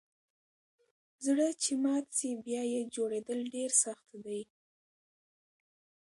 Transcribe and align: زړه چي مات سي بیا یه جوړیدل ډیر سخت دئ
زړه 1.25 1.47
چي 1.61 1.73
مات 1.83 2.05
سي 2.17 2.29
بیا 2.45 2.61
یه 2.75 2.81
جوړیدل 2.95 3.39
ډیر 3.53 3.71
سخت 3.83 4.07
دئ 4.25 4.41